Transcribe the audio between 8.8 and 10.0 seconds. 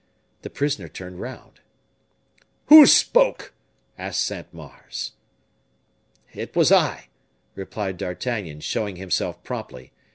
himself promptly.